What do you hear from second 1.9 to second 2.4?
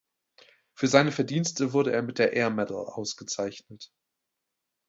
er mit der